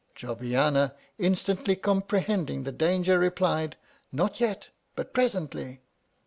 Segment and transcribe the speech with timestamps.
[0.15, 3.77] Jobbiana, instantly comprehending the danger, replied",
[4.11, 5.83] Not yet, but presently.